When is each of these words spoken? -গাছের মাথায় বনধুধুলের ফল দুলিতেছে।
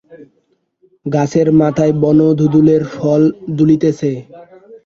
-গাছের 1.05 1.47
মাথায় 1.61 1.93
বনধুধুলের 2.01 2.81
ফল 2.93 3.21
দুলিতেছে। 3.57 4.11